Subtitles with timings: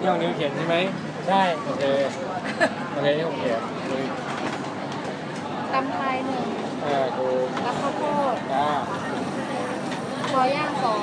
[0.00, 0.76] ที่ของนิวเขียนใช่ไหม
[1.28, 1.84] ใช่โอเค
[2.92, 3.60] โอเคที่ผมเขียน
[5.72, 6.44] ตำไทยหนึ่ง
[6.82, 7.28] เออดู
[7.62, 8.02] แล้วข้าวโพ
[8.34, 8.68] ดอ่า
[10.32, 10.98] คอย่างสอง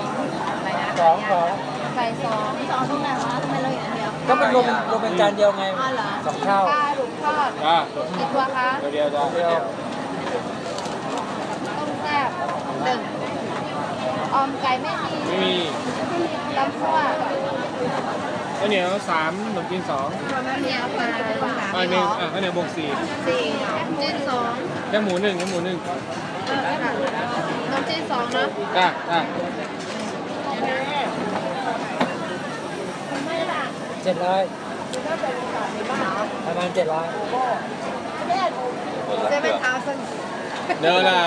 [0.58, 1.50] อะไรนะสองสอง
[1.96, 7.78] ไก่สองสองตรงไหนวะทำไมเราอย่างเดียวก็มันรวมรวมเป็นจานเดียวไงอ๋อเหรอสองเท่าปลาดุกทอดอ่า
[8.18, 9.64] กี่ตัวคะเดียวเดียวเดียว
[11.78, 12.30] ต้มแซ่บ
[12.86, 13.00] หนึ่ง
[14.34, 15.56] ออมไก่ไม่มีไม่มี
[16.58, 16.98] ลำคั่ว
[18.58, 21.08] ข้าวเหนียวสามขนมจีนสองข้าวเหนียวปลา
[21.44, 22.90] สามอ่าหนึ่งอ่าข้าวเหนียวบวกสี่
[23.28, 23.42] สี่
[24.02, 24.52] จีนสอง
[24.90, 25.78] แค่หมูหนึ่งแค่หมูหนึ่ง
[26.46, 26.92] เออค่ะ
[27.72, 28.48] นมจีนสองเนาะ
[28.78, 29.22] อะอะ
[34.04, 34.42] เจ็ดร้อย
[36.46, 37.08] ประมาณเจ็ดร้อย
[39.30, 39.98] เซเว่นทาวเซน
[40.82, 41.20] เดี๋ยวนะ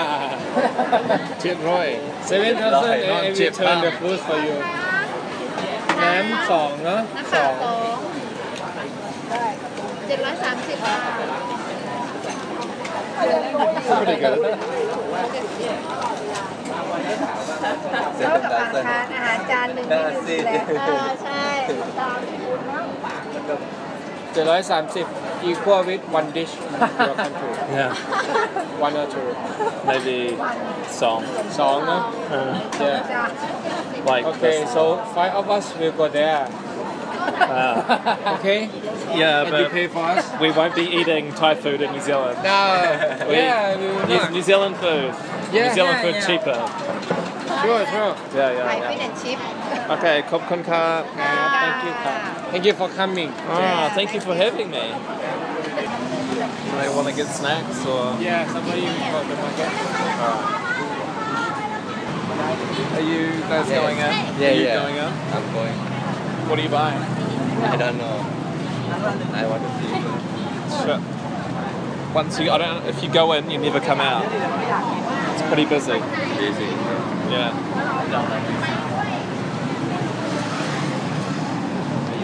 [1.41, 1.87] เจ็ดร้อย
[2.29, 4.55] seven thousand and I will turn the food for you
[6.13, 7.01] ามสองเนาะ
[7.35, 7.53] สอง
[10.07, 10.97] เจ็ดร้อยสามสิบบา
[13.87, 14.37] ท่ไเกิน
[18.19, 21.45] แล้วกับร้านค้าอาหารจานหนึ่งไม่ถึงแล้วเออใช่
[21.99, 23.80] ตามที่คุณมาก
[24.33, 27.93] 730 equal with one dish in your country Yeah,
[28.79, 29.35] one or two
[29.85, 30.35] maybe
[30.87, 31.23] song.
[31.49, 31.97] song no?
[32.29, 34.73] Uh, yeah like okay this.
[34.73, 36.47] so five of us will go there
[37.21, 38.69] Uh, okay
[39.15, 42.37] yeah, and you pay for us we won't be eating Thai food in New Zealand.
[42.43, 45.13] no We- yeah we will New, not New Zealand food.
[45.53, 46.27] Yeah, New Zealand yeah, food yeah.
[46.27, 46.57] cheaper.
[47.61, 48.65] sure sure Yeah, yeah.
[48.65, 49.60] Thai fish and chip.
[49.80, 49.94] นชิพ yeah.
[49.94, 50.82] Okay, Kop Kon Ka.
[51.16, 52.18] ครับ thank you ครับ
[52.52, 54.86] thank you for coming Ah, thank you for having me.
[56.84, 58.02] I want to get snacks or.
[58.28, 59.70] yeah somebody from the market
[62.96, 64.14] Are you guys going out?
[64.40, 64.80] Yeah, Are you yeah.
[64.80, 65.14] going out?
[65.34, 65.76] I'm going.
[66.48, 67.02] What are you buying?
[67.74, 68.16] I don't know.
[69.40, 69.92] I want to see.
[70.80, 71.00] Sure.
[72.14, 72.80] Once you, I don't.
[72.92, 74.24] If you go in, you never come out.
[75.32, 75.98] It's pretty busy.
[76.40, 76.70] Busy.
[77.34, 77.52] Yeah.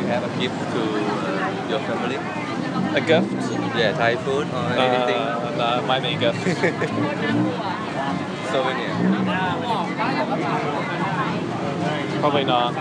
[0.08, 2.16] Have a gift to uh, your family?
[2.96, 3.32] A gift?
[3.76, 5.22] Yeah, Thai food or anything?
[5.60, 6.38] Uh, my main gift.
[8.52, 8.94] Souvenir.
[12.22, 12.74] Probably not.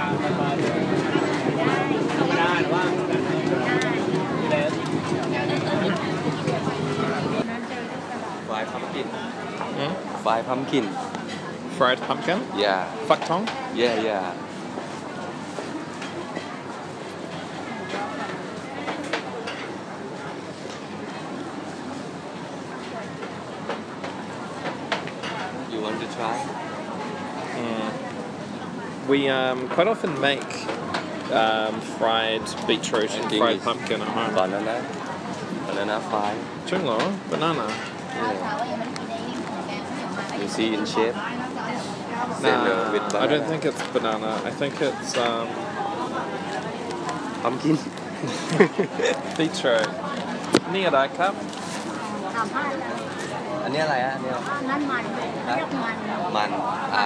[8.46, 9.06] Fried pumpkin.
[9.76, 10.22] Hmm?
[10.22, 10.88] Fried pumpkin.
[11.76, 12.40] Fried pumpkin?
[12.56, 12.86] Yeah.
[13.06, 13.48] Fuck tong?
[13.74, 14.45] Yeah, yeah.
[26.15, 26.35] You want to try?
[29.07, 30.43] We um, quite often make
[31.31, 34.33] um, fried beetroot I and think fried it's pumpkin at home.
[34.33, 34.85] Banana.
[35.67, 36.35] Banana fry.
[36.65, 36.97] Chunglo,
[37.29, 37.67] banana.
[38.15, 38.31] Yeah.
[40.41, 41.15] You see in shape?
[42.39, 42.61] Same
[42.93, 43.45] with Nah, I don't banana.
[43.49, 44.41] think it's banana.
[44.45, 45.47] I think it's um,
[47.43, 47.77] Pumpkin.
[49.37, 49.89] beetroot.
[50.73, 51.33] นี่อะไรครับ
[52.35, 52.63] สามห้า
[53.63, 54.31] อันนี้อะไรอ่ะอันนี้
[54.69, 55.03] นั่นมัน
[55.57, 55.95] เรียกมัน
[56.35, 56.49] มัน
[56.95, 57.05] อ่า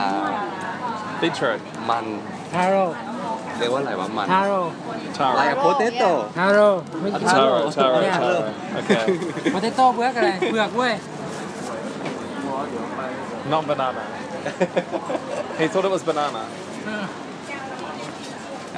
[1.21, 1.59] beetroot
[1.89, 2.05] มัน
[2.53, 2.83] ทาโร่
[3.57, 4.59] เรียกว่าอะไรวะมัน ทาโร่
[5.17, 6.67] taro ลายโพเตโต้ ทาโร่
[7.01, 8.39] ไม่ใช่ทาโร่ taro taro เนี่ย taro
[8.79, 9.03] okay
[9.51, 10.93] โปเตโต้เปลือกอะไรเปลือกเว้ย
[13.51, 14.03] not banana
[15.59, 16.43] he thought it was banana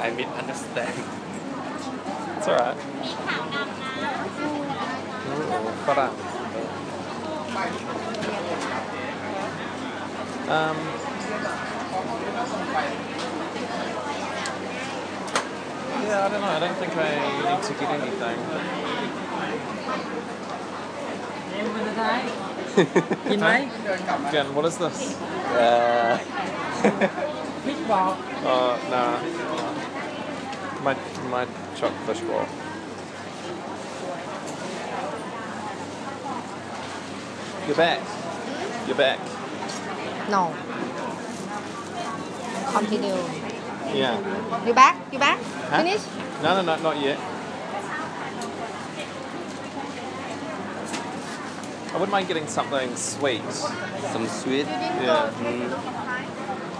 [0.04, 0.96] I misunderstand
[2.36, 2.78] it's alright
[5.86, 6.12] ฝรั่ง
[10.43, 10.77] Um,
[16.03, 16.47] yeah, I don't know.
[16.47, 17.15] I don't think I
[17.47, 18.39] need to get anything.
[23.31, 24.31] you know?
[24.31, 25.15] Jen, what is this?
[25.53, 26.19] Uh,
[28.45, 29.19] oh, no.
[30.83, 30.93] My,
[31.29, 31.47] my
[31.77, 32.47] chuck fish ball.
[37.65, 38.01] You're back.
[38.87, 39.32] You're back.
[40.34, 40.42] no
[42.74, 43.18] continue
[44.02, 44.14] Yeah.
[44.66, 45.38] you back you back
[45.72, 45.78] Huh?
[45.82, 46.02] finish
[46.44, 47.18] No, no, no, not yet.
[51.92, 53.42] I wouldn't mind getting something sweet.
[54.12, 55.30] some sweet Yeah.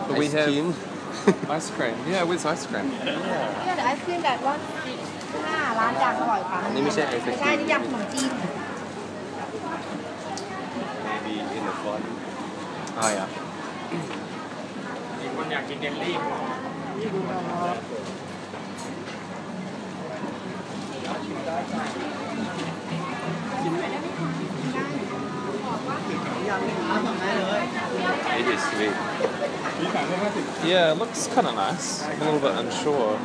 [0.06, 0.68] But we ice have cream
[1.56, 1.96] ice cream.
[2.06, 2.86] Yeah, where's ice cream?
[2.92, 4.60] yeah the ice cream that one
[5.44, 8.30] หน้าร้านดังอร่อยค่ะ อันนี้ไม่ใช่ไอศ ไม่ ค ใช่ รีม นี่ยำขนมจีน
[11.06, 12.04] maybe in the front
[13.02, 13.41] Oh yeah.
[28.35, 28.95] It is sweet.
[30.67, 32.03] Yeah, it looks kind of nice.
[32.03, 33.19] I'm a little bit unsure.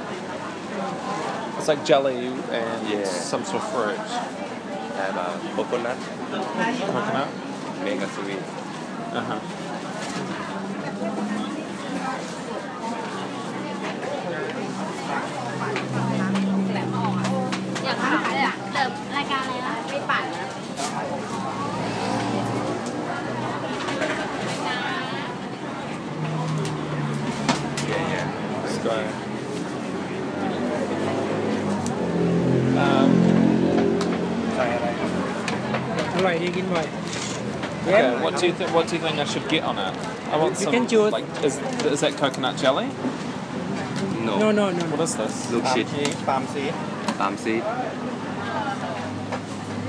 [1.57, 3.05] It's like jelly and yeah.
[3.05, 3.99] some sort of fruit.
[3.99, 5.99] And uh, coconut.
[6.31, 7.29] Coconut?
[7.85, 8.39] Mega sweet.
[9.13, 9.58] Uh huh.
[36.49, 36.85] you can buy.
[37.87, 38.23] Yeah.
[38.23, 38.75] What do you think?
[38.75, 39.97] What do you think I should get on it?
[40.33, 40.73] I want you some.
[40.73, 41.13] can choose.
[41.13, 42.89] Like, is, is that coconut jelly?
[44.25, 44.39] No.
[44.39, 44.85] No, no, no.
[44.87, 45.51] What is this?
[45.51, 45.87] Look shit.
[46.25, 46.75] Palm seed.
[47.17, 47.63] Palm seed.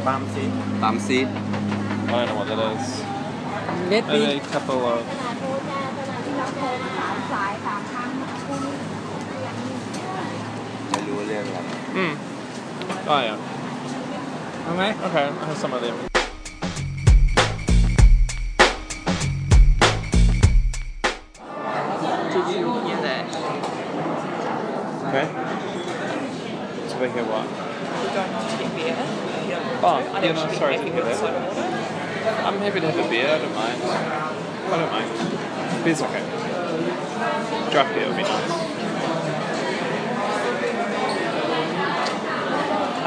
[0.04, 0.52] Palm seed.
[0.80, 1.28] Palm seed.
[1.28, 3.02] I don't know what that is.
[3.90, 4.38] Let Maybe me.
[4.38, 5.06] A couple of.
[11.90, 12.18] Mm.
[13.08, 13.60] Oh yeah.
[14.70, 14.92] Okay.
[15.08, 16.09] Okay, I have some of them.
[30.22, 31.40] Yeah, no, sorry, happy didn't hear soda.
[32.46, 33.28] I'm happy to have a beer.
[33.28, 33.82] I don't mind.
[33.84, 35.84] I don't mind.
[35.84, 36.24] Beer's okay.
[37.72, 38.52] Draft beer would be nice.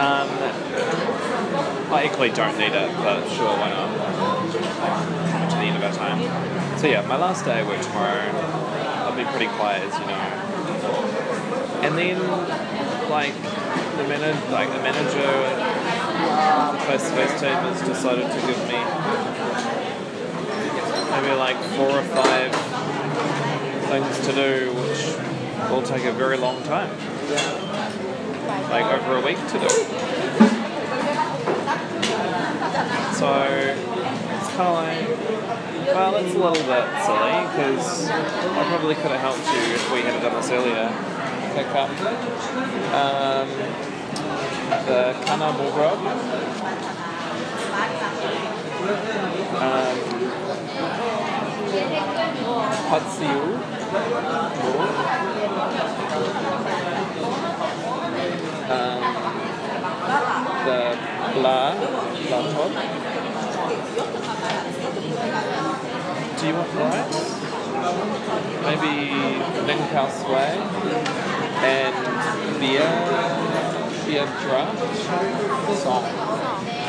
[0.03, 0.29] Um,
[1.93, 3.91] I equally don't need it, but sure, why not?
[5.31, 6.79] Coming to the end of our time.
[6.79, 8.73] So yeah, my last day at work tomorrow.
[9.13, 10.17] I'll be pretty quiet, as you know.
[11.85, 12.17] And then,
[13.11, 13.35] like,
[14.01, 15.72] the manager, like the manager
[16.13, 18.81] the face-to-face team has decided to give me
[21.11, 22.55] maybe like four or five
[23.89, 26.91] things to do, which will take a very long time.
[28.71, 29.69] Like over a week to do.
[33.13, 35.07] So it's kind of like,
[35.95, 40.01] well, it's a little bit silly because I probably could have helped you if we
[40.01, 40.91] had done this earlier.
[41.55, 41.91] Pick up
[42.95, 43.49] um,
[44.87, 45.99] the kana grub.
[49.63, 49.97] Um.
[58.73, 59.01] Um,
[60.65, 60.81] the
[61.35, 61.59] bla,
[62.29, 62.73] bla top.
[66.39, 67.53] Do you want rice?
[68.63, 68.93] Maybe
[69.67, 70.53] Ninkau sway
[71.63, 71.95] and
[72.61, 72.91] beer,
[74.21, 74.79] draft,
[75.79, 76.05] song,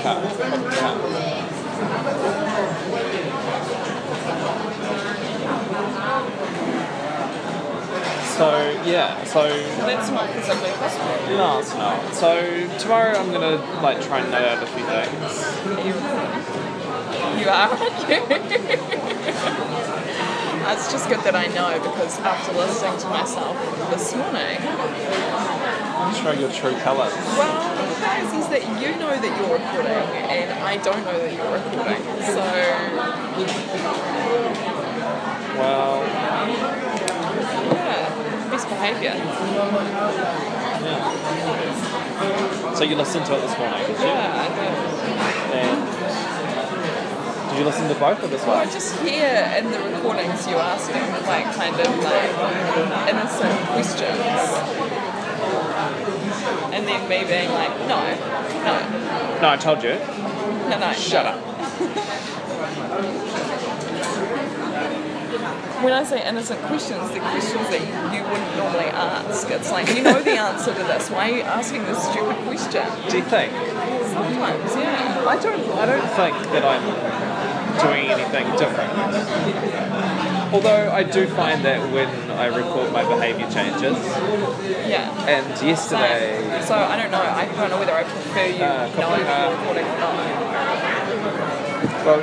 [0.04, 0.24] cup,
[0.72, 0.98] cup.
[8.36, 11.38] So yeah, so That's not possible.
[11.38, 12.14] no, it's not.
[12.16, 15.40] So tomorrow I'm gonna like try and note out a few things.
[17.40, 17.70] You are,
[18.90, 18.93] you?
[20.72, 23.56] It's just good that I know because after listening to myself
[23.92, 24.60] this morning,
[26.22, 27.14] Show your true colours.
[27.36, 31.18] well, the thing is, is that you know that you're recording and I don't know
[31.20, 32.02] that you're recording.
[32.24, 32.44] So,
[35.58, 36.04] Well,
[37.74, 39.14] yeah, best behaviour.
[40.84, 42.74] yeah.
[42.76, 44.06] So you listened to it this morning, did you?
[44.06, 44.62] Yeah, I do.
[45.54, 46.03] And
[47.54, 49.30] did you listen to both of this Well, I just hear
[49.60, 54.20] in the recordings you asking like kind of like innocent questions.
[56.74, 58.02] And then me being like, no,
[58.66, 59.94] no, No, I told you.
[60.70, 60.94] no, no.
[60.94, 61.32] Shut no.
[61.32, 61.40] up.
[65.84, 67.82] When I say innocent questions, the questions that
[68.16, 69.48] you wouldn't normally ask.
[69.52, 71.10] It's like, you know the answer to this.
[71.12, 72.88] Why are you asking this stupid question?
[73.10, 73.52] Do you think?
[73.52, 75.26] Sometimes, yeah.
[75.28, 75.70] I don't.
[75.78, 77.33] I don't think that I'm
[77.82, 78.92] doing anything different.
[80.54, 83.98] Although I do find that when I record my behaviour changes,
[84.88, 85.10] Yeah.
[85.28, 87.22] and yesterday, So I don't know.
[87.22, 90.16] I don't know whether I prefer you Uh, knowing uh, recording or not.
[92.06, 92.22] well,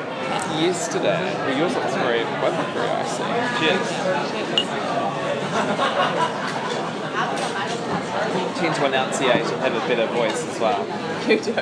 [0.62, 3.24] yesterday, well, yours looks very, well, not very icy.
[3.58, 3.88] Cheers.
[8.60, 10.86] Tend to enunciate and have a better voice as well.
[11.28, 11.52] You do.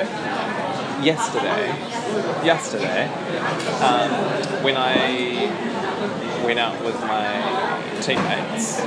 [1.03, 1.69] Yesterday,
[2.45, 3.05] yesterday,
[3.83, 4.11] um,
[4.63, 8.81] when I went out with my teammates,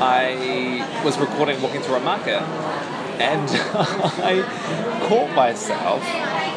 [0.00, 2.40] I was recording walking through a market,
[3.20, 4.42] and I
[5.08, 6.02] caught myself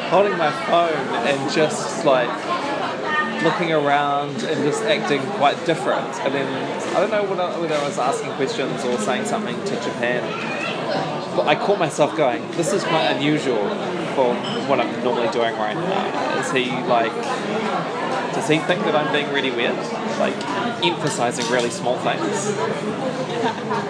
[0.10, 2.30] holding my phone and just like
[3.44, 6.08] looking around and just acting quite different.
[6.22, 9.76] And then I don't know whether, whether I was asking questions or saying something to
[9.82, 10.24] Japan.
[11.36, 13.68] But I caught myself going, this is quite unusual
[14.16, 14.34] for
[14.68, 16.40] what I'm normally doing right now.
[16.40, 17.12] Is he like,
[18.34, 19.76] does he think that I'm being really weird?
[20.20, 20.36] Like,
[20.84, 22.54] emphasizing really small things?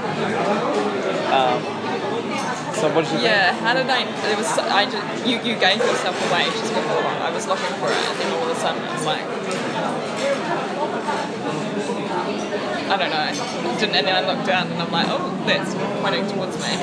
[1.33, 1.63] Um,
[2.77, 4.05] so what did you Yeah, how did I?
[4.05, 7.89] It was I just you you gave yourself away just before I was looking for
[7.89, 9.25] it, and then all of a sudden it's like
[12.89, 13.79] I don't know.
[13.79, 16.73] Didn't and then I looked down and I'm like, oh, that's pointing towards me.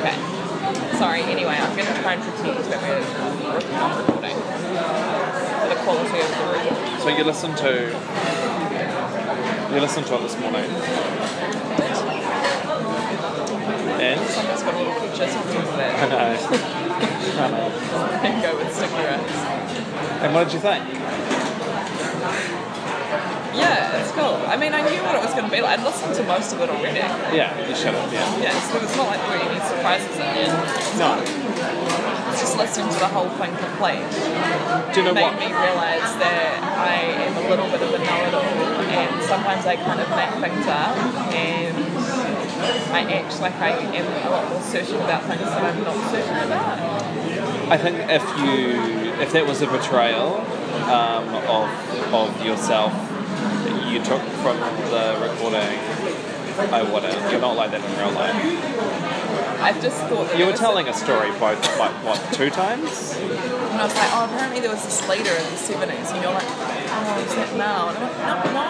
[0.00, 0.16] Okay.
[0.98, 1.22] Sorry.
[1.22, 3.00] Anyway, I'm gonna try and pretend that we're
[3.72, 7.00] not recording for the quality of the think?
[7.00, 7.90] So you listened to,
[9.74, 10.70] you listened to it this morning.
[14.02, 14.20] And?
[14.28, 16.36] Someone's got a little picture over I know.
[17.38, 17.68] I know.
[18.22, 19.62] And go with sticky rice.
[20.22, 21.31] And what did you think?
[23.54, 24.36] Yeah, it's cool.
[24.48, 25.78] I mean, I knew what it was going to be like.
[25.78, 26.98] I'd listened to most of it already.
[27.36, 28.26] Yeah, you should have, yeah.
[28.40, 30.56] Yeah, so it's not like there were any surprises at the end.
[30.98, 31.10] No.
[32.32, 34.00] It's just listening to the whole thing complete
[34.94, 35.36] Do you know made what?
[35.36, 36.96] me realise that I
[37.28, 40.96] am a little bit of a know-it-all, and sometimes I kind of make things up,
[41.36, 41.76] and
[42.92, 46.36] I act like I am a lot more certain about things that I'm not certain
[46.46, 47.02] about.
[47.70, 50.40] I think if you if that was a betrayal
[50.88, 51.68] um, of
[52.14, 52.92] of yourself
[53.90, 54.58] you took from
[54.90, 55.78] the recording,
[56.72, 57.30] I wouldn't.
[57.30, 58.34] You're not like that in real life.
[59.62, 63.14] I've just thought that You were telling a story both like what two times?
[63.14, 66.10] And I was like, oh, apparently there was this leader in the 70s.
[66.12, 67.88] And you're like, oh, is that Mao?
[67.88, 68.66] And I'm like, no,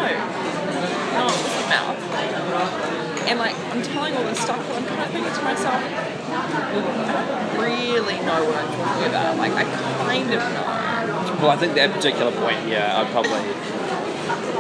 [1.17, 1.25] no.
[1.25, 3.03] No, it wasn't Mao.
[3.25, 6.77] And like, I'm telling all this stuff, but I'm kind of thinking to myself, I
[6.77, 9.37] don't really know what I'm talking about.
[9.39, 9.65] Like, I
[10.05, 11.41] kind of know.
[11.41, 13.41] Well, I think that particular point, yeah, I probably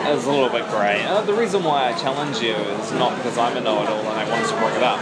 [0.08, 1.04] is a little bit grey.
[1.04, 4.28] Uh, the reason why I challenge you is not because I'm a know-it-all and I
[4.28, 5.00] wanted to bring it up,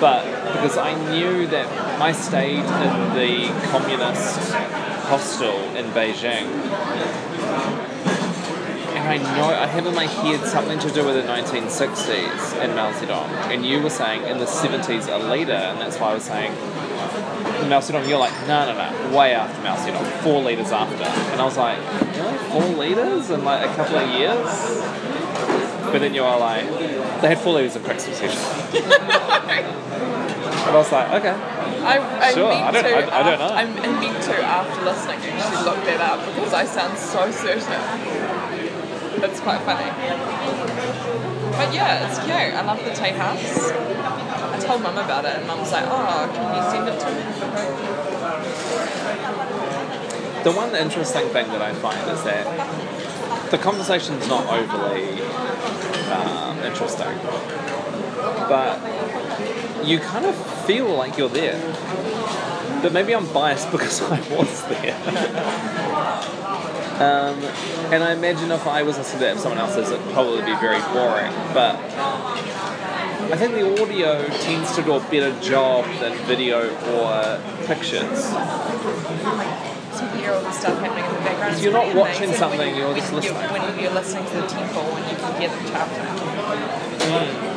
[0.00, 1.66] but because I knew that
[2.00, 4.52] I stayed in the communist
[5.08, 6.46] hostel in Beijing,
[8.96, 12.74] and I know I had in my head something to do with the 1960s and
[12.74, 16.14] Mao Zedong, and you were saying in the 70s a leader, and that's why I
[16.14, 16.52] was saying
[17.66, 18.74] Mao Zedong, you're like, no, no,
[19.10, 21.02] no, way after Mao Zedong, four leaders after.
[21.04, 21.78] And I was like,
[22.16, 22.38] really?
[22.50, 24.82] Four leaders in like a couple of years?
[25.92, 26.64] But then you are like,
[27.20, 28.38] they had four leaders in quick succession.
[30.68, 31.30] And I was like, okay.
[31.30, 31.96] I,
[32.28, 33.54] I Sure, meant I don't- to, I- I don't know.
[33.54, 37.80] I, I meant to after listening actually look that up because I sound so certain.
[39.24, 39.88] It's quite funny.
[41.58, 42.30] But yeah, it's cute.
[42.30, 43.72] I love the tea house.
[43.72, 47.22] I told mum about it and mum's like, oh, can you send it to me?
[50.44, 55.20] The one interesting thing that I find is that the conversation's not overly
[56.12, 57.18] um, interesting,
[58.48, 58.78] but
[59.84, 61.60] you kind of feel like you're there.
[62.82, 64.94] But maybe I'm biased because I was there.
[67.00, 67.38] Um,
[67.92, 70.54] and I imagine if I was listening to that of someone else's, it'd probably be
[70.56, 71.32] very boring.
[71.54, 71.76] But
[73.30, 78.30] I think the audio tends to do a better job than video or pictures.
[79.98, 81.60] To hear all the stuff happening in the background.
[81.62, 83.50] You're not watching something, you- you're when just listening.
[83.52, 87.48] When you're listening to the temple when you can hear them chanting.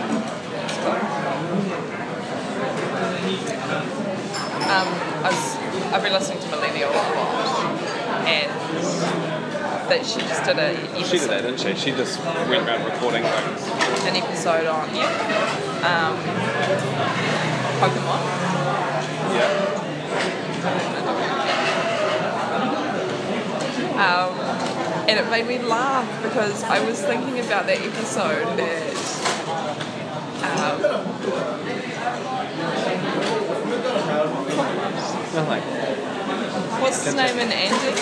[4.72, 4.88] Um,
[5.24, 5.56] I was,
[5.94, 8.50] I've been listening to Millennial a lot, and
[9.92, 11.76] that she just did a episode, She did that, didn't she?
[11.76, 12.18] She just
[12.48, 13.68] went around recording things.
[14.08, 15.04] an episode on yeah,
[15.84, 16.16] um,
[17.84, 18.22] Pokemon.
[19.36, 19.52] Yeah.
[24.00, 24.32] Um,
[25.10, 28.96] and it made me laugh because I was thinking about that episode that
[30.48, 30.82] um,
[35.34, 36.11] Nothing.
[36.82, 38.02] What's his name in Andy?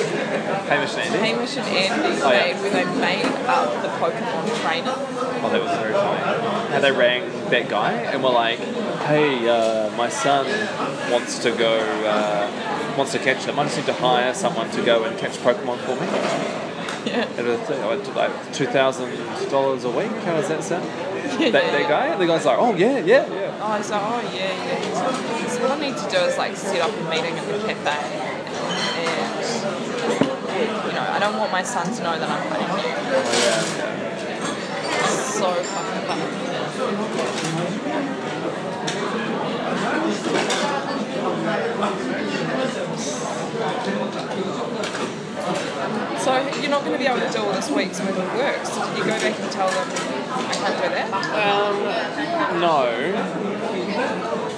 [0.70, 1.18] Hamish and Andy.
[1.20, 2.54] Hamish and Andy Oh, yeah.
[2.54, 4.94] made where they made up the Pokemon trainer.
[5.42, 6.74] Oh, that was very funny.
[6.74, 8.60] How they rang that guy and were like,
[9.08, 10.46] "Hey, uh, my son
[11.12, 13.60] wants to go, uh, wants to catch them.
[13.60, 16.08] I just need to hire someone to go and catch Pokemon for me."
[17.06, 17.28] Yeah.
[17.40, 19.10] It was I went to like two thousand
[19.50, 20.12] dollars a week.
[20.26, 20.86] How does that sound?
[21.40, 22.16] That, that guy?
[22.18, 25.48] The guy's like, "Oh yeah, yeah, yeah." Oh, I was like, oh yeah, yeah.
[25.48, 27.96] So what I need to do is like set up a meeting in the cafe,
[27.96, 28.29] and you know,
[31.20, 32.78] I don't want my son to know that I'm paying you.
[35.36, 36.24] So fucking funny.
[46.20, 48.16] So you you're not going to be able to do all this week, so it
[48.16, 48.72] works.
[48.72, 51.12] So did you go back and tell them I can't do that?
[51.36, 54.49] Um, no.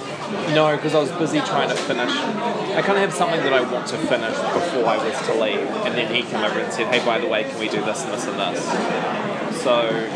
[0.54, 2.10] No, because I was busy trying to finish.
[2.10, 5.68] I kind of have something that I want to finish before I was to leave,
[5.86, 8.04] and then he came over and said, "Hey, by the way, can we do this
[8.04, 10.08] and this and this?" So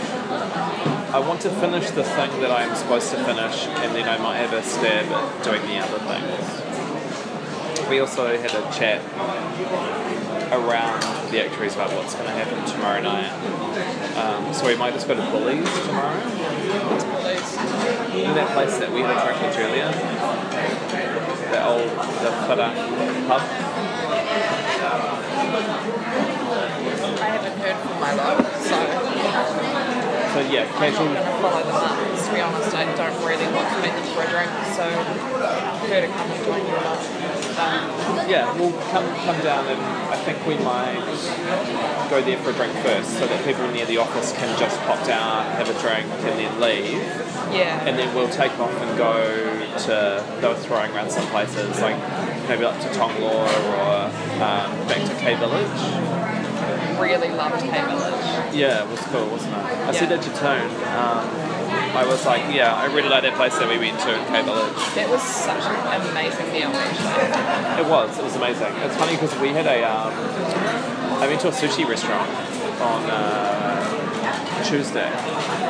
[1.12, 4.18] I want to finish the thing that I am supposed to finish, and then I
[4.18, 7.88] might have a stab at doing the other things.
[7.88, 9.00] We also had a chat
[10.52, 13.30] around the actuaries about what's going to happen tomorrow night.
[14.16, 17.15] Um, so we might just go to Bullies tomorrow.
[17.46, 19.86] You know that place that we had a drink with Julia?
[21.52, 21.90] The old,
[22.24, 22.74] the Footer
[23.28, 23.42] pub?
[27.18, 31.72] I haven't heard from my love, so So yeah, I'm not going to follow them
[31.72, 31.96] up.
[31.96, 36.00] To be honest, I don't really want to meet them for a drink, so her
[36.02, 36.76] to come and join you.
[37.56, 39.80] Um, Yeah, we'll come come down and
[40.12, 41.00] I think we might
[42.10, 45.00] go there for a drink first so that people near the office can just pop
[45.06, 47.00] down, have a drink and then leave.
[47.50, 47.86] yeah.
[47.88, 49.16] And then we'll take off and go
[49.88, 51.96] to, they were throwing around some places, like
[52.46, 53.48] maybe up to Tonglor
[53.80, 54.04] or
[54.44, 56.15] um, back to K Village.
[57.00, 58.54] Really loved K Village.
[58.54, 59.58] Yeah, it was cool, wasn't it?
[59.58, 60.70] I said that to Tone.
[60.96, 61.24] Um,
[61.96, 64.42] I was like, yeah, I really like that place that we went to in K
[64.42, 64.76] Village.
[64.94, 67.84] That was such an amazing meal, actually.
[67.84, 68.72] It was, it was amazing.
[68.84, 70.12] It's funny because we had a, um,
[71.22, 72.28] I went to a sushi restaurant
[72.80, 75.08] on uh, Tuesday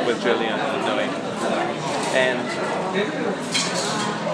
[0.06, 1.08] with Julian and Nui.
[2.16, 2.40] And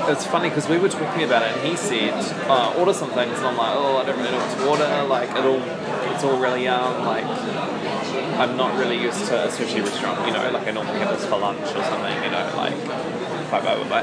[0.09, 2.13] it's funny because we were talking about it and he said,
[2.49, 5.09] uh, order some things and I'm like, oh, I don't really know what to order.
[5.09, 5.63] Like, it all,
[6.13, 7.25] it's all really um, Like,
[8.39, 11.27] I'm not really used to a sushi restaurant, you know, like I normally have this
[11.29, 12.77] for lunch or something, you know, like,
[13.51, 13.99] blah, blah, blah, blah.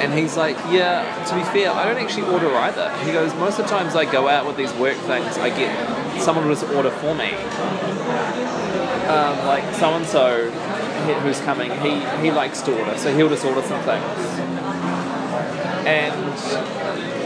[0.00, 2.90] And he's like, yeah, to be fair, I don't actually order either.
[3.04, 6.20] He goes, most of the times I go out with these work things, I get
[6.20, 7.32] someone will just order for me.
[9.10, 10.50] Um, like so and so
[11.20, 14.39] who's coming, he, he likes to order, so he'll just order some things.
[15.90, 16.30] And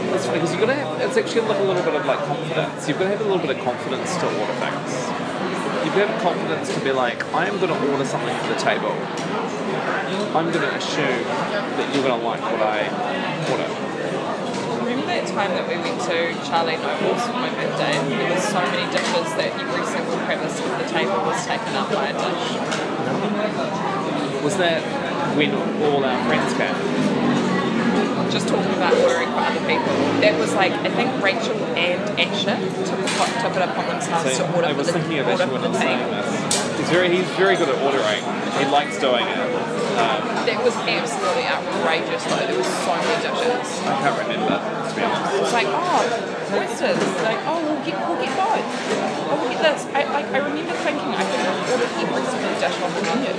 [0.09, 2.17] it's funny because you've got to have, it's actually like a little bit of like
[2.25, 2.87] confidence.
[2.87, 4.89] You've got to have a little bit of confidence to order things.
[5.85, 8.49] You've got to have confidence to be like, I am going to order something for
[8.49, 8.89] the table.
[10.33, 11.29] I'm going to assume
[11.77, 12.89] that you're going to like what I
[13.53, 13.69] order.
[14.81, 18.01] Remember that time that we went to Charlie Noble's for my birthday?
[18.01, 21.93] There was so many dishes that every single crevice of the table was taken up
[21.93, 22.49] by a dish.
[24.41, 24.81] Was that
[25.37, 27.24] when all our friends came?
[28.35, 29.95] Just talking about ordering for other people.
[30.19, 34.35] That was like, I think Rachel and Asher took, it upon- took it upon themselves
[34.35, 36.03] So to order I for the, thinking of order for when the I was saying
[36.11, 36.27] this.
[36.75, 38.19] He's very, he's very good at ordering.
[38.59, 39.39] He likes doing it.
[39.39, 42.43] Um, That was absolutely outrageous though.
[42.43, 43.71] There was so many dishes.
[43.87, 45.39] I can't remember, to be honest.
[45.39, 46.99] It's like, oh, oysters.
[47.23, 48.67] Like, oh, we'll get, we'll get both.
[49.31, 49.87] Oh, we'll get this.
[49.95, 53.31] I, like, I remember thinking I could have ordered every single dish on the menu.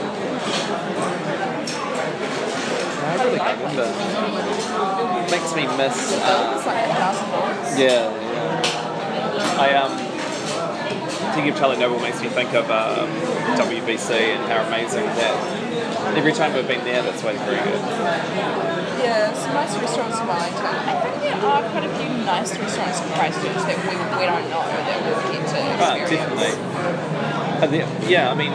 [3.06, 3.86] I really can't remember.
[5.30, 5.96] Makes me miss.
[6.18, 7.78] Uh, was like a thousand dollars.
[7.78, 9.60] yeah, yeah.
[9.62, 9.92] I um,
[11.34, 13.08] thinking of Charlie Noble makes me think of um,
[13.58, 15.36] WBC and how amazing that.
[16.16, 17.80] Every time we've been there, that's always very good.
[19.02, 20.64] Yeah, some nice restaurants in Wellington.
[20.64, 24.48] I think there are quite a few nice restaurants in Christchurch that we, we don't
[24.50, 26.10] know that we'll get to Ah, experience.
[26.10, 26.54] definitely.
[27.62, 28.52] And the, yeah, I mean,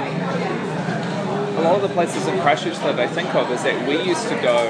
[1.62, 4.28] a lot of the places in Christchurch that I think of is that we used
[4.30, 4.66] to go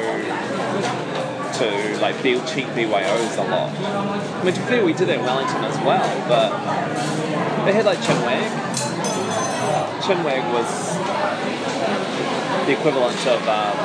[1.56, 3.72] to like B- cheap BYOs a lot.
[3.80, 6.52] I mean, to fair, we did in Wellington as well, but
[7.66, 8.44] they had like Chinwag.
[10.04, 10.68] Chinwag was
[12.68, 13.78] the equivalent of um,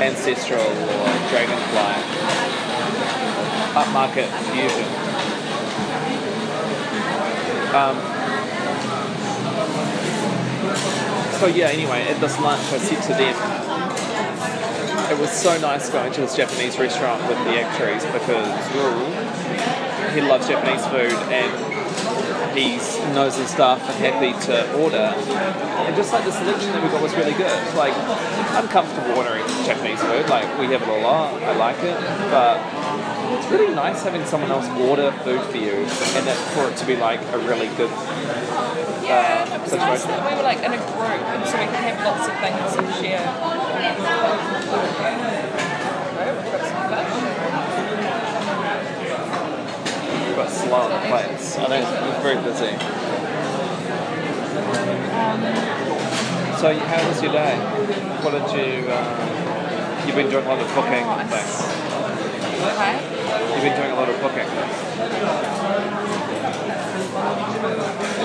[0.00, 1.94] Ancestral or Dragonfly.
[3.74, 4.86] Upmarket fusion.
[7.74, 8.13] Um,
[11.38, 13.34] so yeah, anyway, at this lunch I said to them,
[15.10, 19.06] it was so nice going to this Japanese restaurant with the actuaries because Rule,
[20.14, 21.50] he loves Japanese food and
[22.56, 22.76] he
[23.12, 25.12] knows his stuff and happy to order.
[25.14, 27.74] And just like the selection that we got was really good.
[27.74, 27.92] Like,
[28.54, 31.98] I'm comfortable ordering Japanese food, like we have it a lot, I like it,
[32.30, 32.58] but
[33.38, 36.96] it's really nice having someone else order food for you and for it to be
[36.96, 37.90] like a really good
[39.04, 41.66] Yeah, uh, it was nice that we were like in a group and so we
[41.68, 43.20] could have lots of things and share.
[43.28, 43.52] Oh,
[46.34, 47.12] we've got some fish.
[50.24, 51.58] We've slow on plates.
[51.58, 52.72] I know it's very busy.
[56.58, 57.56] So how was your day?
[58.24, 58.88] What did you?
[58.88, 59.04] Uh,
[60.06, 61.60] you've been doing a lot of cooking and things.
[62.72, 62.96] Okay.
[63.52, 64.48] You've been doing a lot of cooking.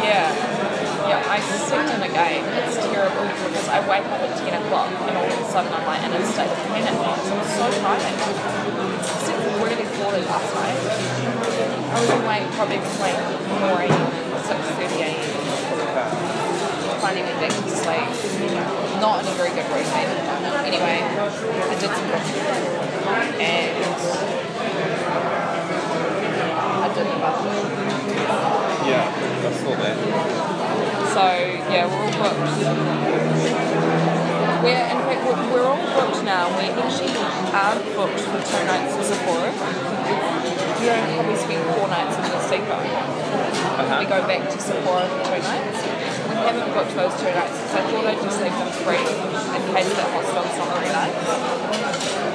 [0.02, 0.59] Yeah.
[1.10, 2.46] Yeah, I slept in again.
[2.46, 5.82] It's terrible because I wake up at 10 o'clock and all of a sudden I'm
[5.90, 6.94] like in a state of panic.
[6.94, 8.14] So I'm so tired.
[8.14, 8.30] I
[9.18, 10.78] slept really poorly last night.
[10.78, 13.90] I was awake probably between 4 a.m.
[13.90, 15.26] and 6.30 a.m.
[17.02, 18.06] Finding me back sleep.
[19.02, 20.14] Not in a very good routine.
[20.62, 22.38] Anyway, I did some cooking
[23.42, 23.74] and
[26.70, 27.66] I did the budget.
[28.86, 30.59] Yeah, I saw that.
[31.10, 32.38] So yeah, we're all booked.
[34.62, 36.54] We're in fact we're, we're all booked now.
[36.54, 37.18] We actually
[37.50, 39.50] aren't booked for two nights in Sapporo.
[39.50, 42.78] We only probably spend four nights in Niseko.
[42.78, 43.98] Uh-huh.
[44.00, 45.82] We go back to Sapporo for two nights.
[46.30, 49.66] We haven't booked those two nights because I thought I'd just leave them free in
[49.74, 52.30] case that hostel's not very nice.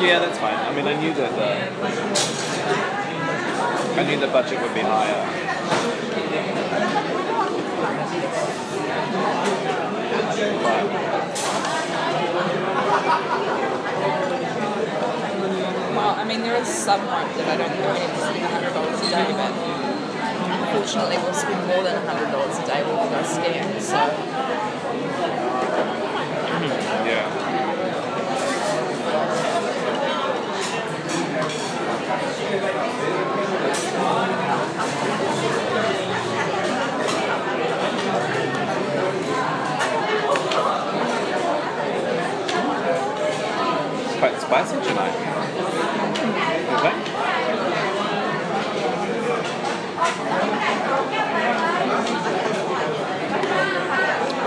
[0.00, 0.54] Yeah, that's fine.
[0.54, 1.44] I mean, I knew that the,
[4.00, 5.49] I knew the budget would be higher.
[16.30, 19.00] Mean, there is some hope that I don't think I need to spend hundred dollars
[19.00, 19.50] a day, but
[20.62, 23.80] unfortunately, we'll spend more than hundred dollars a day when we go skiing.
[23.80, 23.98] So
[27.10, 27.26] Yeah.
[44.20, 45.39] Quite spicy tonight.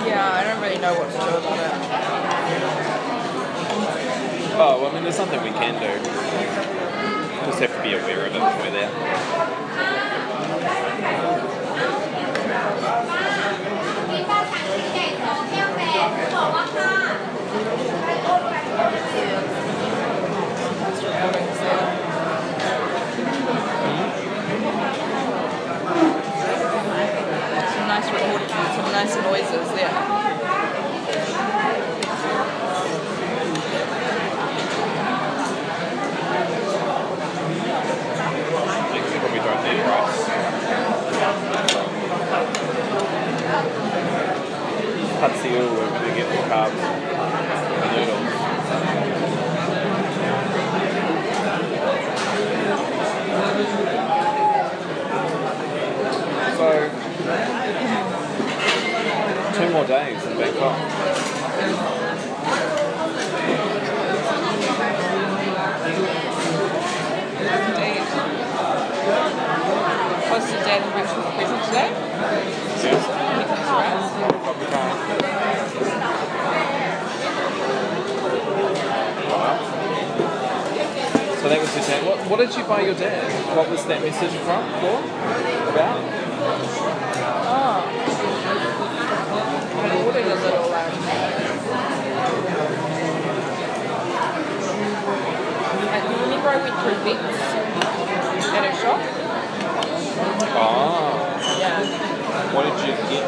[0.05, 1.71] Yeah, I don't really know what to do about it.
[4.55, 5.87] Oh, well, I mean, there's something we can do.
[7.45, 8.91] Just have to be aware of it when we're there.
[21.03, 21.91] Recordings there.
[27.73, 29.95] Some nice recording, some nice noises there.
[38.65, 40.21] Actually, probably don't need rice.
[45.19, 46.81] Patsil, we're going to get the carbs,
[47.79, 48.31] the noodles.
[56.55, 56.69] So,
[59.53, 60.77] two more days in Bangkok.
[67.69, 68.03] Indeed.
[70.29, 71.89] What's the date of which was present today?
[72.77, 73.13] Seriously?
[73.13, 73.97] Anything's right.
[81.41, 82.01] So that was your dad.
[82.07, 83.29] What, what did you buy your dad?
[83.57, 84.63] What was that message from?
[84.79, 85.03] For?
[85.73, 85.99] About?
[87.45, 87.83] Oh.
[89.75, 90.91] I ordered a little um,
[95.91, 97.39] I you remember I went through Beats
[98.55, 98.99] at a shop?
[100.55, 101.19] Oh.
[101.59, 101.79] Yeah.
[102.53, 103.25] What did you get?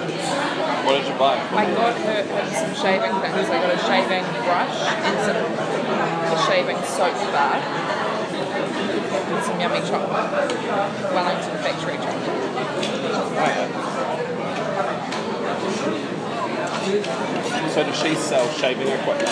[0.85, 1.41] What did you buy?
[1.41, 3.49] I got her, her some shaving things.
[3.49, 5.41] I got a shaving brush and some
[6.29, 7.57] a shaving soap bar.
[9.25, 10.29] And some yummy chocolate.
[11.09, 12.29] Wellington factory chocolate.
[13.17, 13.95] Oh, yeah.
[17.69, 19.29] So does she sell shaving equipment?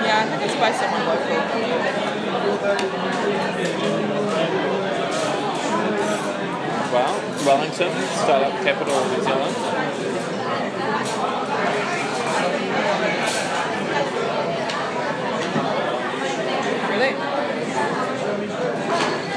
[0.00, 1.36] Yeah, I think it's by someone local.
[6.92, 7.92] Well, Wellington,
[8.24, 9.56] startup capital of New Zealand.
[16.90, 17.12] Really?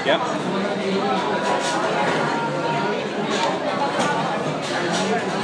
[0.08, 0.22] Yep.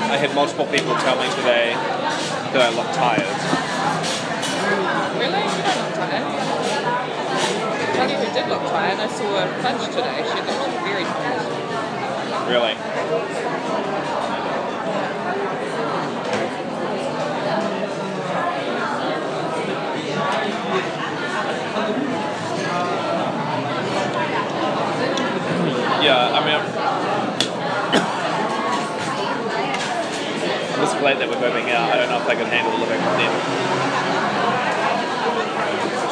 [0.09, 1.75] I had multiple people tell me today
[2.51, 3.29] that I look tired.
[5.19, 5.43] Really?
[5.45, 6.25] You don't look tired.
[7.77, 8.99] I tell you who did look tired.
[8.99, 10.23] I saw a punch today.
[10.25, 10.74] She looked.
[12.47, 12.73] Really?
[26.05, 26.55] Yeah, I mean,
[30.71, 31.89] I'm just glad that we're moving out.
[31.89, 33.33] I don't know if I can handle living with them.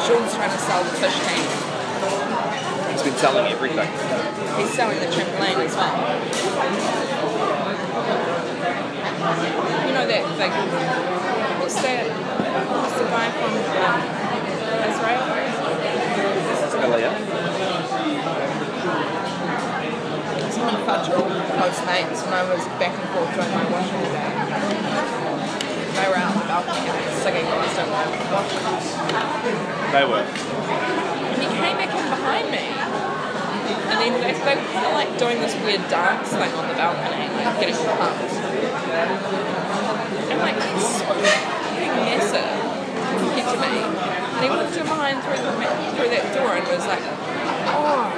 [0.04, 1.46] Sean's trying to sell the fish tank.
[2.90, 4.23] He's been selling everything.
[4.56, 5.94] He's selling the trampoline as well.
[9.86, 10.52] You know that thing?
[11.58, 12.06] What's that?
[12.06, 13.50] What's the guy from
[13.82, 14.00] um,
[14.86, 15.22] Israel?
[16.84, 17.12] Earlier.
[20.52, 21.26] Someone fudge all
[21.58, 24.30] close mates when I was back and forth doing my washing today.
[25.94, 28.02] They were out on the balcony and singing while I was doing my.
[29.90, 30.22] They were.
[30.22, 32.83] And he came back in behind me.
[33.90, 37.60] And then they, they were like doing this weird dance thing on the balcony, like
[37.60, 38.32] getting pumped.
[40.30, 42.48] And like he's so massive
[43.18, 43.84] compared to me.
[44.34, 45.52] And he walked in behind through, the,
[45.94, 47.04] through that door and was like,
[47.70, 48.10] oh,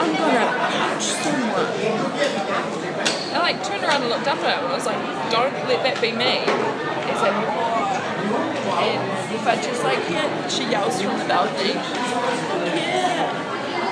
[0.00, 1.70] I'm gonna punch someone.
[3.28, 5.54] And I like turned around and looked up at him and I was like, don't
[5.68, 6.46] let that be me.
[7.04, 7.36] He's like,
[8.74, 11.74] and but just like, yeah, she yells from the balcony.
[11.74, 13.28] Yeah.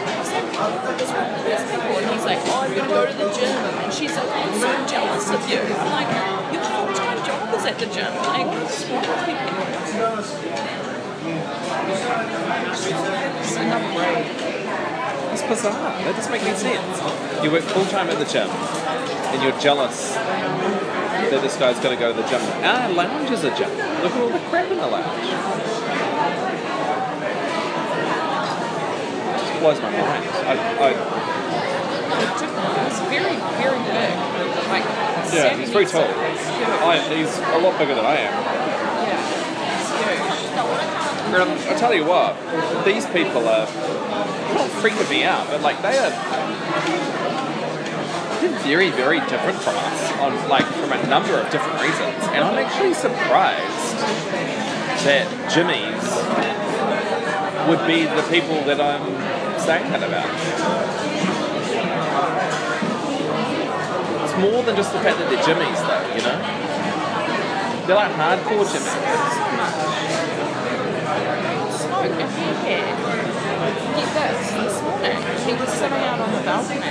[0.03, 1.99] I was like, oh, what is wrong with these people?
[1.99, 3.57] And he's like, oh, I'm gonna go to the gym.
[3.83, 5.61] And she's like, I'm so jealous of you.
[5.61, 6.11] I'm like,
[6.53, 8.13] your full-time job is at the gym.
[8.23, 8.47] Like?
[13.43, 14.27] It's enough break.
[15.33, 15.73] It's bizarre.
[16.03, 17.45] That doesn't make any sense.
[17.45, 22.01] You work full time at the gym, and you're jealous that this guy's going to
[22.01, 22.43] go to the gym.
[22.63, 23.71] Our lounge is a gym.
[24.03, 25.72] Look at all the crap in the lounge.
[29.63, 30.27] It blows my mind.
[30.27, 30.91] I, I,
[32.19, 32.51] The gym
[32.91, 34.11] is very, very big.
[34.67, 34.83] Like,
[35.31, 36.03] yeah, he's very tall.
[36.03, 36.83] Yeah.
[36.83, 38.35] I, he's a lot bigger than I am.
[39.79, 41.71] It's huge.
[41.71, 42.35] I tell you what,
[42.85, 43.71] these people are
[44.59, 46.11] not freaking me out, but like they are
[48.41, 52.19] they're very, very different from us on like from a number of different reasons.
[52.35, 53.95] And I'm actually surprised
[55.07, 56.03] that Jimmy's
[57.69, 59.32] would be the people that I'm
[59.63, 60.27] saying that about.
[64.25, 66.35] It's more than just the fact that they're Jimmy's though, you know?
[67.87, 68.67] They're like hardcore
[75.03, 76.83] if he was sitting out on the balcony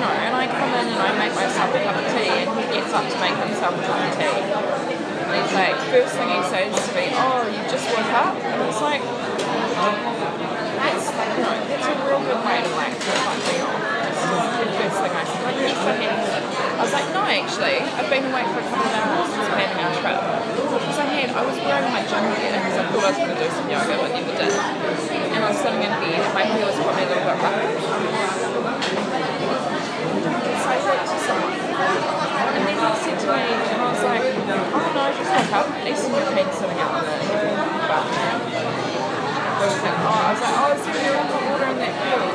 [0.00, 3.06] know, and I come in and I a cup of tea, and he gets up
[3.08, 4.36] to make himself a cup of tea.
[5.26, 8.36] And he's like, first thing he says to me, oh, you just woke up?
[8.38, 9.02] And it's like,
[10.76, 13.40] that's, you know, that's a real good way to like off.
[14.26, 15.42] The first thing I said.
[15.46, 16.56] Like, yes, I.
[16.76, 19.80] I was like, no, actually, I've been awake for a couple of hours since planning
[19.80, 20.20] our trip.
[20.76, 23.32] Because I had, I was wearing my gym gear because I thought I was going
[23.32, 24.52] to do some yoga, but never did.
[24.52, 27.80] And I was sitting in bed, and my hair was probably a little bit ruffled.
[30.60, 34.24] So I said to someone, and then he said to me, and I was like,
[34.26, 35.66] oh no, just woke up.
[35.84, 37.12] Eastern European sitting out on the
[37.86, 38.56] balcony.
[38.56, 41.78] I was like, oh, I was like, oh, is there any more hot water in
[41.80, 42.32] that kettle?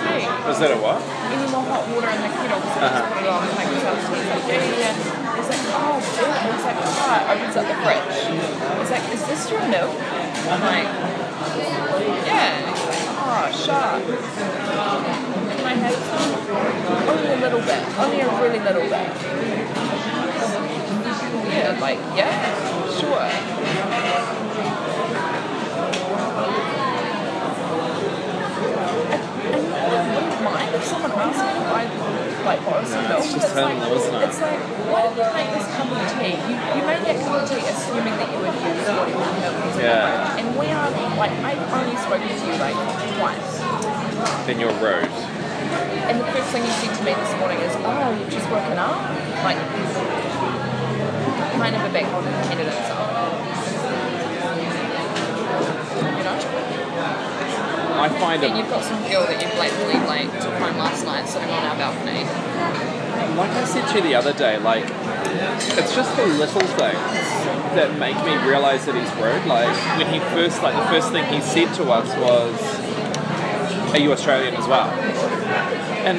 [0.00, 0.24] Tea.
[0.48, 0.96] Was that a what?
[1.02, 2.56] Any more hot water in the kettle?
[2.56, 4.16] I just put it on and make myself tea.
[4.16, 4.96] He's like, yeah, yeah, yeah.
[5.36, 6.30] He's like, oh, good.
[6.30, 8.16] And he's like, oh, opens up the fridge.
[8.32, 9.92] He's like, is this your milk?
[10.48, 10.88] I'm like,
[12.24, 12.64] yeah.
[12.64, 14.00] And he's like, oh, sharp.
[14.08, 16.40] Can I have some?
[17.50, 17.98] Only a little bit.
[17.98, 18.90] Only a really little bit.
[21.50, 22.30] Yeah, like, yeah,
[22.94, 23.26] sure.
[29.90, 31.82] wouldn't mind if someone asked me if I
[32.44, 33.18] like some milk.
[33.18, 34.22] it's just It's like, terminal, isn't it?
[34.28, 36.38] It's like, why did you make this cup of tea?
[36.38, 40.38] You, you made that cup of tea assuming that you would use want milk Yeah.
[40.38, 42.78] And we are, like, I've only spoken to you, like,
[43.18, 43.58] once.
[44.46, 45.39] Then you're rude.
[46.10, 48.78] And the first thing you said to me this morning is, oh, you've just woken
[48.78, 48.98] up?
[49.44, 49.58] Like,
[51.60, 53.30] kind of a back on candidates are.
[56.18, 56.36] You know?
[58.00, 61.28] I find And you've got some girl that you blatantly, like, took home last night
[61.28, 62.24] sitting on our balcony.
[63.36, 64.84] like I said to you the other day, like
[65.78, 67.20] it's just the little things
[67.76, 69.46] that make me realise that he's rude.
[69.46, 72.54] Like when he first, like the first thing he said to us was,
[73.92, 74.88] "Are you Australian as well?"
[76.06, 76.18] And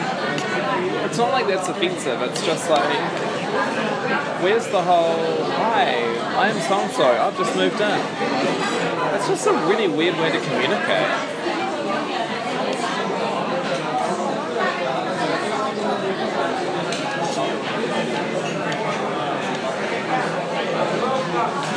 [1.06, 2.22] it's not like that's offensive.
[2.22, 3.32] It's just like
[4.42, 6.06] Where's the whole hi?
[6.38, 7.04] I'm so so.
[7.04, 8.00] I've just moved in.
[9.16, 11.08] It's just a really weird way to communicate.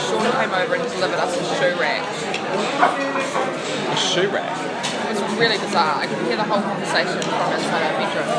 [0.00, 2.02] Sean came over and delivered us a shoe rack.
[3.90, 4.83] A shoe rack.
[5.34, 5.98] Really bizarre.
[5.98, 8.30] I could hear the whole conversation from inside our bedroom.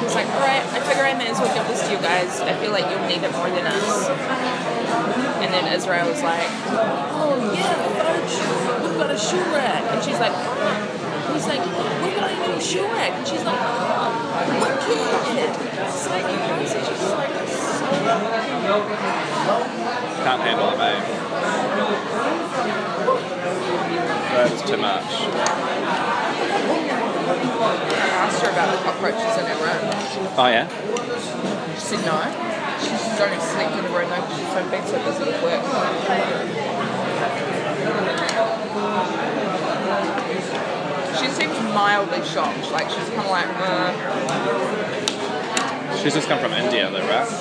[0.00, 2.40] Was like, alright, I figure I may as well give this to you guys.
[2.40, 4.08] I feel like you'll need it more than us.
[5.44, 6.48] And then Israel was like,
[7.20, 8.24] oh yeah, we've got a
[8.88, 9.84] we've got a shoe rack.
[9.92, 10.32] And she's like,
[11.28, 13.12] he's like, we've got a little shoe rack.
[13.20, 14.16] And she's like, oh,
[14.64, 14.96] wicked.
[15.44, 16.24] It's like,
[16.64, 18.80] she's like, so
[20.24, 21.20] Can't handle it,
[24.42, 24.50] mate.
[24.50, 25.04] That's too much.
[27.30, 29.80] I asked her about the cockroaches in her room.
[30.36, 30.68] Oh yeah.
[31.74, 32.16] She said no.
[32.80, 35.62] She's only slept in the room though because she's so been so busy with work.
[41.18, 42.70] She seems mildly shocked.
[42.72, 43.92] Like she's kind of like, uh,
[46.02, 47.28] She's just come from India, though, right?
[47.28, 47.34] I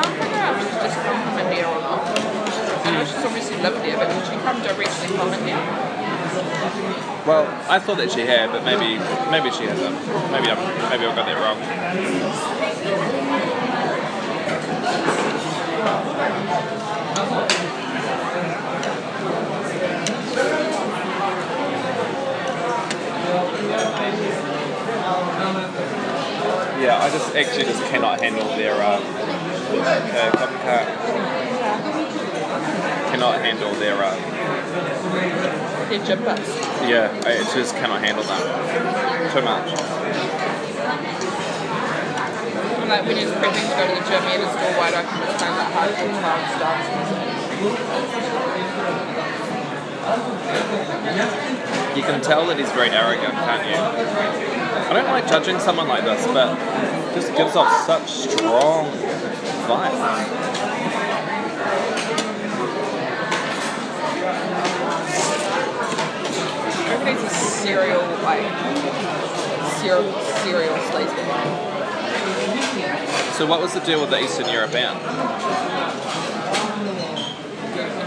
[0.00, 2.00] can't figure out if she's just come from India or not.
[3.24, 5.56] I obviously here, but did she come directly from India?
[7.26, 8.98] Well, I thought that she had, but maybe
[9.30, 9.96] maybe she hasn't.
[10.30, 10.60] Maybe I'm
[10.90, 11.58] maybe I got that wrong.
[26.82, 29.00] Yeah, I just actually just cannot handle their uh,
[29.80, 31.33] uh.
[33.14, 34.10] Cannot handle their uh,
[35.88, 36.50] They're jibbas.
[36.90, 38.42] yeah, I just cannot handle them
[39.30, 39.70] too much.
[42.80, 44.94] And like when he was prepping to go to the gym, had his door wide
[44.98, 46.82] open, just kind of like hard to tell and stuff.
[51.96, 53.78] You can tell that he's very arrogant, can't you?
[54.90, 56.58] I don't like judging someone like this, but
[57.14, 58.90] just gives off such strong
[59.70, 60.64] vibes.
[67.06, 68.44] I reckon he's a serial, like,
[70.44, 71.48] serial sleazeball.
[73.34, 74.96] So what was the deal with the Eastern European?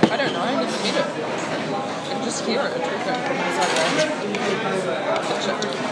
[0.10, 1.06] I don't know, I never met it.
[1.06, 3.72] I can just hear it talking from inside
[5.26, 5.88] the kitchen.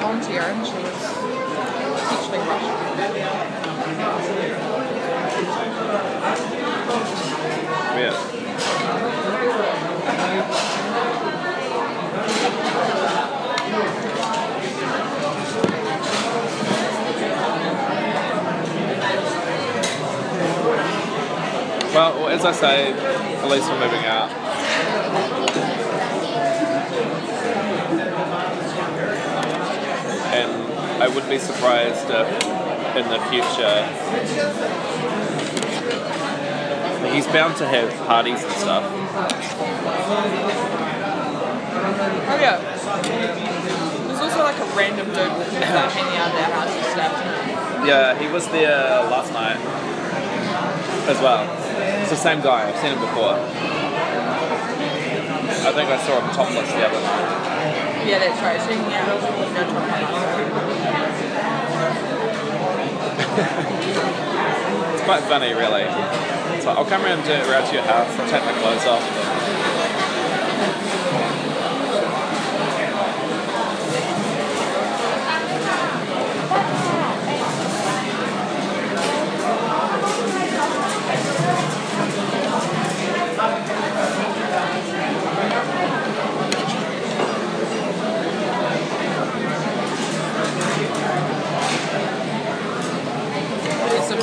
[0.00, 0.84] Mom's here and teaching
[2.46, 2.74] Russian.
[7.94, 8.49] Weird.
[22.00, 24.30] Well, as I say, at least we're moving out.
[30.32, 30.50] And
[31.02, 32.26] I would be surprised if
[32.96, 33.84] in the future
[37.12, 38.84] he's bound to have parties and stuff.
[42.24, 42.56] Oh yeah.
[44.06, 47.12] There's also like a random dude walking out at their house and stuff.
[47.86, 49.60] Yeah, he was there last night
[51.06, 51.59] as well.
[52.10, 52.66] It's the same guy.
[52.66, 53.38] I've seen him before.
[53.38, 53.46] I
[55.70, 58.02] think I saw him topless the other night.
[58.02, 58.58] Yeah, that's right.
[58.58, 59.06] So yeah,
[64.94, 65.84] It's quite funny, really.
[66.60, 68.10] So I'll come around to, around to your house.
[68.18, 69.04] I'll take my clothes off.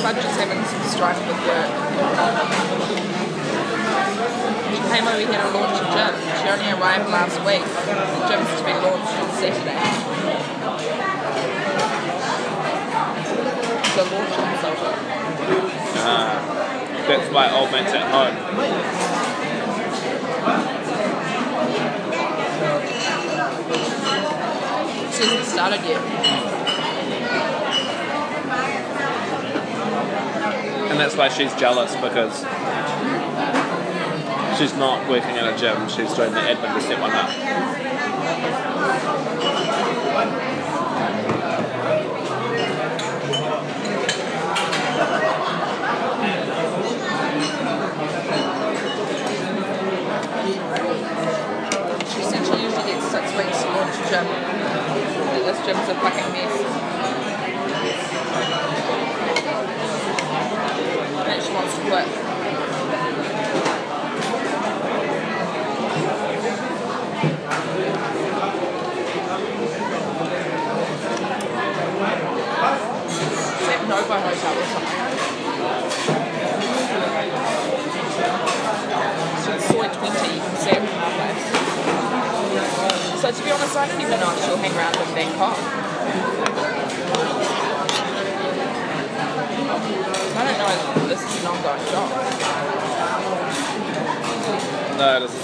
[0.08, 1.68] So Fudge having some strife with work.
[4.72, 6.14] She came over here to launch a gym.
[6.40, 7.60] She only arrived last week.
[7.60, 9.84] The gym's to be launched on Saturday.
[13.92, 14.96] So launch consultant.
[16.00, 16.32] Uh,
[17.06, 18.36] that's why old mate's at home.
[25.12, 26.57] She hasn't started yet.
[30.98, 32.38] and that's why she's jealous because
[34.58, 37.30] she's not working in a gym, she's doing the admin to set one up.
[52.08, 54.26] She said she usually gets six weeks to launch a gym.
[55.46, 56.97] This gym's a fucking mess.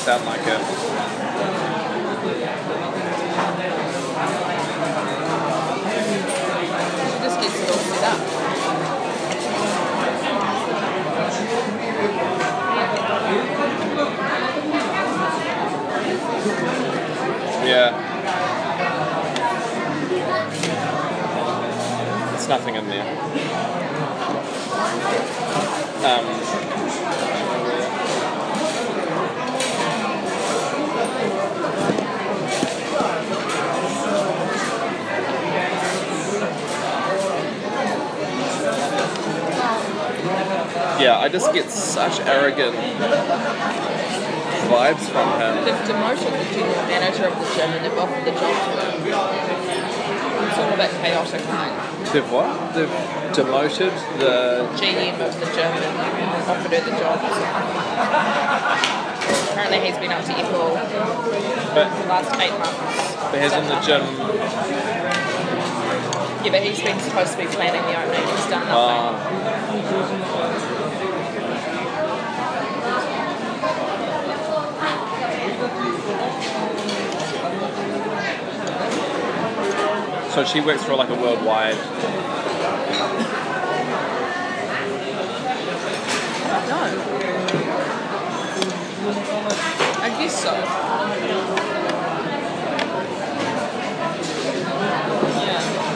[0.04, 0.60] Sound like it.
[7.08, 8.20] She just gets it all set up.
[17.64, 17.88] Yeah.
[22.30, 23.08] There's nothing in there.
[26.04, 26.44] Um,
[41.00, 42.74] yeah, I just get such arrogant
[44.66, 45.64] vibes from him.
[45.64, 48.90] They've demoted the general manager of the gym and they've offered the job to her.
[50.42, 51.70] It's all a bit chaotic, right?
[52.12, 52.74] They've what?
[52.74, 52.90] They've
[53.32, 54.66] demoted the.
[54.74, 55.86] GM of the gym and
[56.50, 57.22] offered her the job.
[59.54, 60.74] Apparently he's been up to Apple
[61.78, 63.30] But, the last eight months.
[63.30, 64.02] but he's in the gym.
[66.44, 68.26] Yeah, but he's been supposed to be planning the opening.
[68.34, 69.14] He's done nothing.
[69.14, 70.53] Uh,
[80.34, 81.76] so she works for like a worldwide.
[81.76, 81.82] no.
[90.02, 90.50] I guess so.
[95.44, 95.94] Yeah.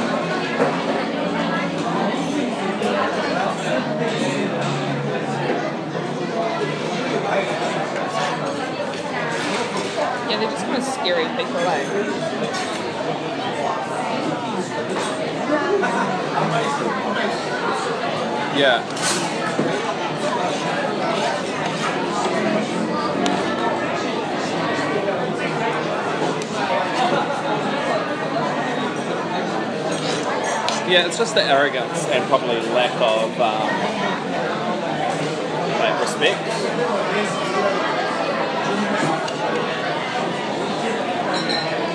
[10.28, 12.48] They're just kind of scary people, eh?
[18.59, 18.83] Yeah.
[30.89, 33.68] Yeah, it's just the arrogance and probably lack of um,
[35.79, 36.41] like respect.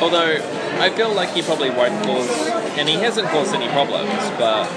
[0.02, 2.30] Although I feel like he probably won't cause,
[2.78, 4.68] and he hasn't caused any problems, but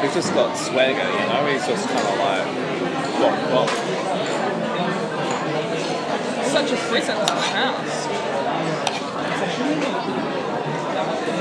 [0.00, 1.46] he's just got swagger, you know.
[1.50, 2.46] He's just kind of like.
[6.46, 8.06] Such a presence in the house.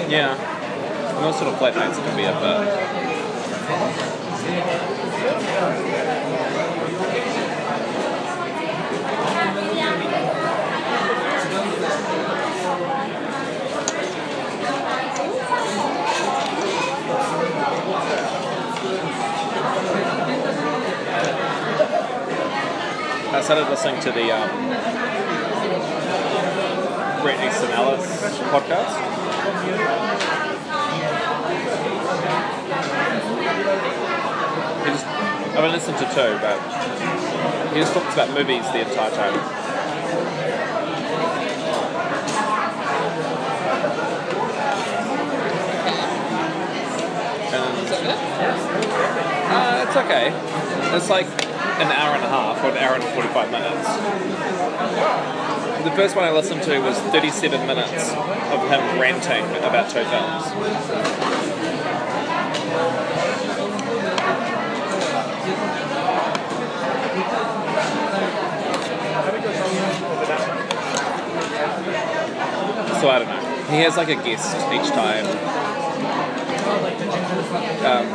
[0.09, 0.35] Yeah.
[1.15, 2.81] And those sort of flat nights can be a bit.
[23.33, 24.49] I started listening to the um,
[27.47, 27.71] Easton
[28.51, 28.91] podcast.
[34.83, 36.59] He just, I've only listened to two, but
[37.73, 39.33] he just talks about movies the entire time.
[47.53, 47.87] And
[49.51, 50.33] uh, it's okay.
[50.97, 51.50] It's like
[51.81, 53.87] an hour and a half or an hour and 45 minutes.
[55.83, 60.45] The first one I listened to was 37 minutes of him ranting about two films.
[73.01, 73.63] So I don't know.
[73.71, 75.25] He has like a guest each time.
[77.83, 78.05] Um,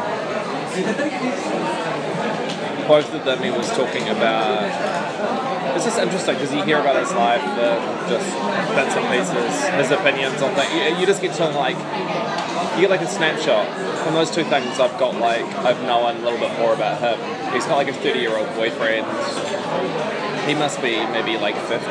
[2.88, 4.62] of them he was talking about.
[5.74, 7.42] It's just interesting because you hear about his life,
[8.08, 8.30] just
[8.74, 10.72] bits and pieces, his opinions on things.
[10.72, 11.76] You, you just get to like,
[12.76, 13.66] you get like a snapshot.
[14.04, 17.18] From those two things, I've got like, I've known a little bit more about him.
[17.52, 19.04] He's got like a 30 year old boyfriend.
[20.46, 21.84] He must be maybe like 50.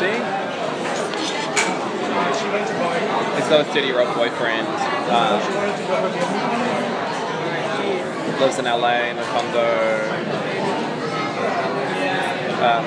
[3.36, 4.66] he's got a 30 year old boyfriend.
[5.12, 5.42] Um,
[8.40, 10.55] lives in LA in a condo.
[12.66, 12.82] Um,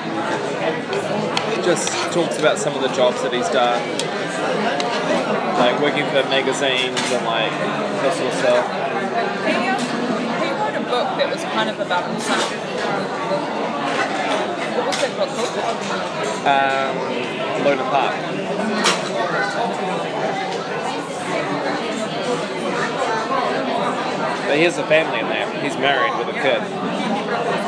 [1.63, 3.79] just talks about some of the jobs that he's done,
[5.55, 7.53] like working for magazines and like
[8.03, 8.67] that sort of stuff.
[9.47, 9.79] He, um,
[10.43, 12.43] he wrote a book that was kind of about himself.
[14.75, 15.55] What was that book called?
[16.43, 16.99] Um,
[17.63, 18.19] Lunar Park.
[24.43, 25.47] But he has a family in there.
[25.63, 27.68] He's married with a kid.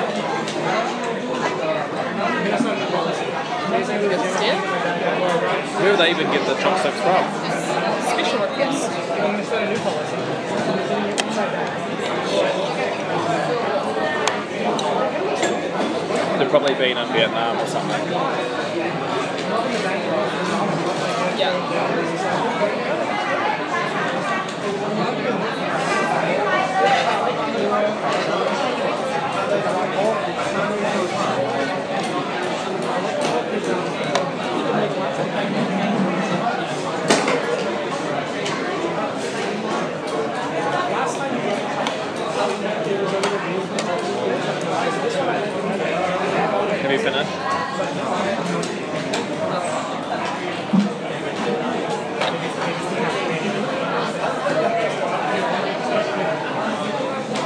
[5.81, 7.23] Where do they even get the chopsticks from?
[8.01, 8.89] Special request.
[16.39, 18.11] They've probably been in Vietnam or something.
[21.37, 22.01] Yeah.
[46.81, 47.31] Have you finished?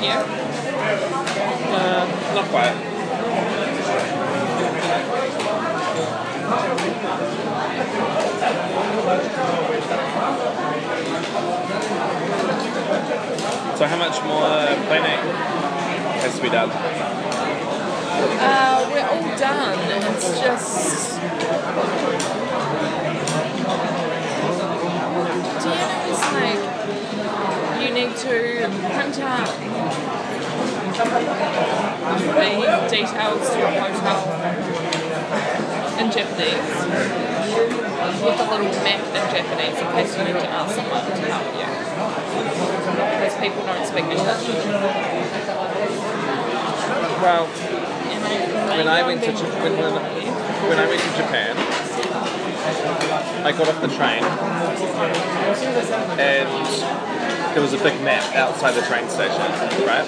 [0.01, 0.21] Yeah.
[1.71, 2.75] Uh, not quite.
[13.75, 15.19] So how much more cleaning
[16.67, 16.73] Uh,
[18.91, 19.77] we're all done.
[20.15, 21.19] It's just.
[25.61, 26.61] Do you know it's like
[27.81, 28.35] you need to
[28.93, 29.53] print out
[32.33, 32.49] the
[32.89, 34.19] details to your hotel
[35.99, 37.25] in Japanese
[38.21, 41.45] with a little map in Japanese in case you need to ask someone to help
[41.53, 41.67] you.
[43.15, 45.64] Because people don't speak English.
[47.25, 47.47] Well,
[48.77, 49.93] when I went to J- when, when,
[50.69, 51.57] when I went to Japan,
[53.43, 54.21] I got off the train
[56.21, 56.47] and
[57.55, 59.41] there was a big map outside the train station,
[59.89, 60.05] right?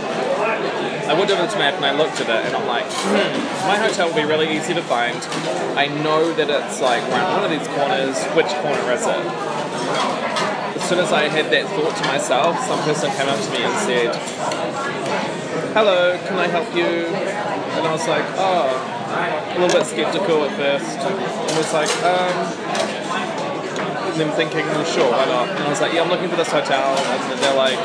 [1.10, 3.34] I went over to the map and I looked at it and I'm like, hmm,
[3.66, 5.18] my hotel will be really easy to find.
[5.74, 8.22] I know that it's like around one of these corners.
[8.38, 9.26] Which corner is it?
[10.78, 13.64] As soon as I had that thought to myself, some person came up to me
[13.66, 14.14] and said,
[15.78, 17.06] hello, can I help you?
[17.06, 20.98] And I was like, oh, a little bit skeptical at first.
[21.06, 22.34] And was like, um,
[24.10, 25.54] and then thinking, well, sure, why not?
[25.54, 26.98] And I was like, yeah, I'm looking for this hotel.
[26.98, 27.78] And they're like,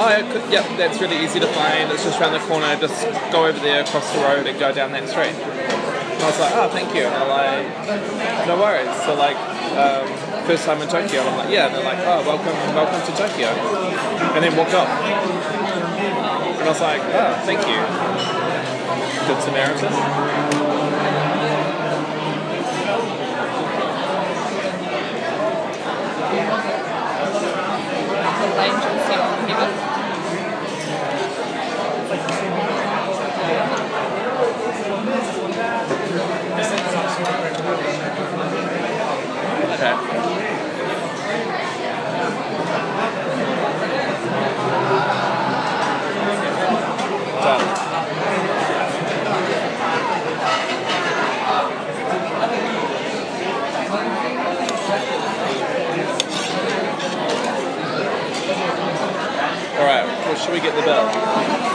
[0.00, 1.92] oh, yeah, yep, that's really easy to find.
[1.92, 2.64] It's just around the corner.
[2.80, 5.36] Just go over there, across the road, and go down that street.
[5.36, 7.04] And I was like, oh, thank you.
[7.04, 8.88] And they're like, no worries.
[9.04, 9.36] So like,
[9.76, 10.08] um,
[10.48, 11.68] first time in Tokyo, and I'm like, yeah.
[11.68, 13.52] And they're like, oh, welcome, welcome to Tokyo.
[14.32, 14.88] And then walked off.
[16.66, 17.78] And I was like, oh, thank you.
[19.28, 19.92] Good Samaritan.
[39.78, 40.26] Okay.
[47.46, 47.76] Done.
[60.26, 61.65] Well, should we get the bill?